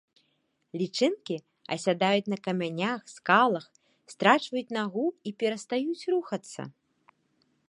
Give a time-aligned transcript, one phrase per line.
[0.81, 1.35] Лічынкі
[1.75, 3.65] асядаюць на камянях, скалах,
[4.15, 6.61] страчваюць нагу і перастаюць рухацца.